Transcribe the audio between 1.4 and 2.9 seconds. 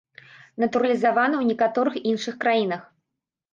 ў некаторых іншых краінах.